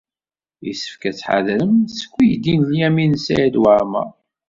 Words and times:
Yessefk 0.65 1.01
ad 1.09 1.15
tḥadrem 1.15 1.75
seg 1.97 2.11
uydi 2.17 2.55
n 2.59 2.67
Lyamin 2.71 3.11
n 3.17 3.21
Saɛid 3.25 3.55
Waɛmeṛ. 3.61 4.09